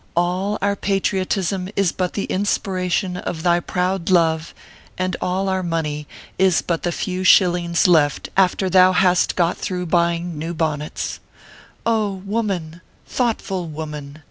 [0.15, 4.51] All our patriotism is but the inspi ration of thy proud love,
[4.97, 6.07] and all our money
[6.39, 11.19] is but the few shillings left after thou hast got through buying new bonnets.
[11.85, 12.13] Oh!
[12.25, 14.17] woman thoughtful woman